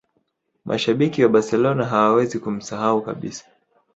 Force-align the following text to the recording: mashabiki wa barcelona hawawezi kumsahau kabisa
mashabiki 0.65 1.19
wa 1.23 1.29
barcelona 1.33 1.85
hawawezi 1.91 2.39
kumsahau 2.39 3.01
kabisa 3.05 3.45